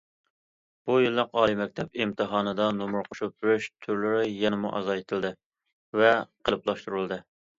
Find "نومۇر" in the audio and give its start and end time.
2.79-3.05